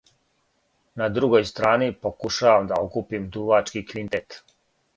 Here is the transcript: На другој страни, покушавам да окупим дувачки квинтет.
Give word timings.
На 1.01 1.09
другој 1.17 1.45
страни, 1.49 1.89
покушавам 2.07 2.67
да 2.73 2.81
окупим 2.87 3.31
дувачки 3.37 3.87
квинтет. 3.93 4.43